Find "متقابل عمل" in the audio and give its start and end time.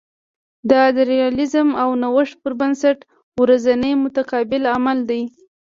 4.03-4.97